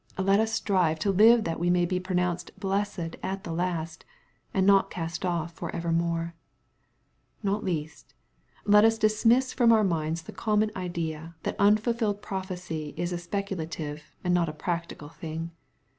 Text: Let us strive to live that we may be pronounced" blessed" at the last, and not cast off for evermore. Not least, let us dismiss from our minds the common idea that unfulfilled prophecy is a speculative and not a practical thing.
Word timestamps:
Let 0.17 0.39
us 0.39 0.51
strive 0.51 0.97
to 1.01 1.11
live 1.11 1.43
that 1.43 1.59
we 1.59 1.69
may 1.69 1.85
be 1.85 1.99
pronounced" 1.99 2.49
blessed" 2.59 3.17
at 3.21 3.43
the 3.43 3.51
last, 3.53 4.03
and 4.51 4.65
not 4.65 4.89
cast 4.89 5.23
off 5.23 5.53
for 5.53 5.69
evermore. 5.75 6.33
Not 7.43 7.63
least, 7.63 8.15
let 8.65 8.83
us 8.83 8.97
dismiss 8.97 9.53
from 9.53 9.71
our 9.71 9.83
minds 9.83 10.23
the 10.23 10.31
common 10.31 10.71
idea 10.75 11.35
that 11.43 11.55
unfulfilled 11.59 12.23
prophecy 12.23 12.95
is 12.97 13.13
a 13.13 13.19
speculative 13.19 14.15
and 14.23 14.33
not 14.33 14.49
a 14.49 14.53
practical 14.53 15.09
thing. 15.09 15.51